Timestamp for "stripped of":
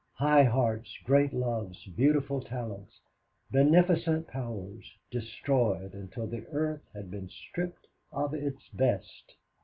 7.29-8.33